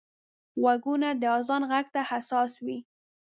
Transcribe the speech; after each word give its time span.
غوږونه 0.61 1.09
د 1.21 1.23
اذان 1.37 1.63
غږ 1.71 1.85
ته 1.93 2.01
حساس 2.09 2.51
وي 2.65 2.77